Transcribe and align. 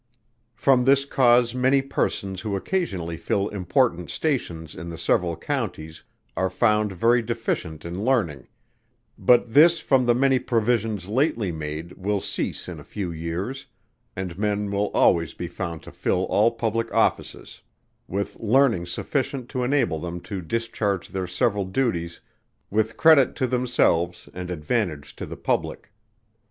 From 0.55 0.85
this 0.85 1.05
cause 1.05 1.53
many 1.53 1.79
persons 1.83 2.41
who 2.41 2.55
occasionally 2.55 3.17
fill 3.17 3.49
important 3.49 4.09
stations 4.09 4.73
in 4.73 4.89
the 4.89 4.97
several 4.97 5.37
counties, 5.37 6.03
are 6.35 6.49
found 6.49 6.91
very 6.91 7.21
deficient 7.21 7.85
in 7.85 8.03
learning, 8.03 8.47
but 9.15 9.53
this 9.53 9.79
from 9.79 10.07
the 10.07 10.15
many 10.15 10.39
provisions 10.39 11.07
lately 11.07 11.51
made 11.51 11.91
will 11.93 12.19
cease 12.19 12.67
in 12.67 12.79
a 12.79 12.83
few 12.83 13.11
years, 13.11 13.67
and 14.15 14.39
men 14.39 14.71
will 14.71 14.89
always 14.95 15.35
be 15.35 15.45
found 15.47 15.83
to 15.83 15.91
fill 15.91 16.23
all 16.23 16.49
public 16.49 16.91
offices, 16.91 17.61
with 18.07 18.37
learning 18.39 18.87
sufficient 18.87 19.49
to 19.49 19.61
enable 19.61 19.99
them 19.99 20.19
to 20.21 20.41
discharge 20.41 21.09
their 21.09 21.27
several 21.27 21.63
duties 21.65 22.21
with 22.71 22.97
credit 22.97 23.35
to 23.35 23.45
themselves 23.45 24.27
and 24.33 24.49
advantage 24.49 25.15
to 25.15 25.27
the 25.27 25.37
public. 25.37 25.91